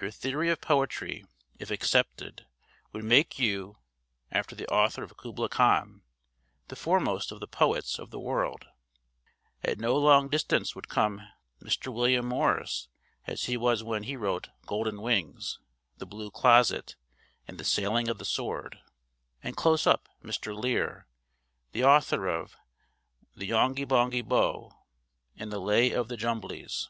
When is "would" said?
2.92-3.02, 10.76-10.86